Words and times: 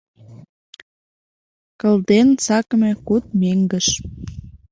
Кылден 1.79 2.29
сакыме 2.45 2.91
куд 3.07 3.23
меҥгыш 3.39 3.87